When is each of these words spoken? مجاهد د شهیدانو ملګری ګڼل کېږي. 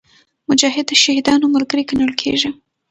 مجاهد 0.49 0.85
د 0.89 0.93
شهیدانو 1.03 1.45
ملګری 1.55 1.83
ګڼل 1.89 2.11
کېږي. 2.21 2.49